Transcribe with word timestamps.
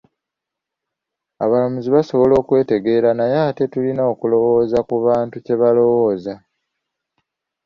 Abalamuzi 1.43 1.89
basobola 1.95 2.33
okwetegerera 2.41 3.09
naye 3.19 3.37
ate 3.49 3.63
tulina 3.71 4.01
okulowooza 4.11 4.79
ku 4.87 4.95
bantu 5.05 5.35
kye 5.45 5.55
balowooza. 5.61 6.33